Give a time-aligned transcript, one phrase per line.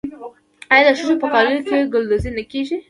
[0.71, 2.77] آیا د ښځو په کالیو کې ګلدوزي نه کیږي؟